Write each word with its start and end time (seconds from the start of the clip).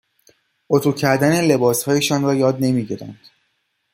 اتو 0.69 0.93
کردن 0.93 1.41
لباسهایشان 1.43 2.21
را 2.23 2.33
یاد 2.35 2.57
نمی 2.59 2.85
گیرند، 2.85 3.19